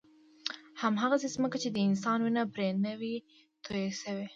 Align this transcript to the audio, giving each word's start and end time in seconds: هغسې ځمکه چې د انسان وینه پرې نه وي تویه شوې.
هغسې 1.01 1.27
ځمکه 1.35 1.57
چې 1.63 1.69
د 1.71 1.77
انسان 1.89 2.19
وینه 2.21 2.43
پرې 2.53 2.67
نه 2.85 2.93
وي 2.99 3.15
تویه 3.63 3.91
شوې. 4.01 4.25